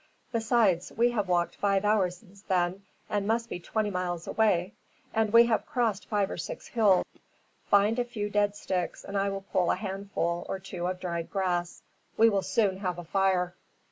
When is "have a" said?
12.77-13.03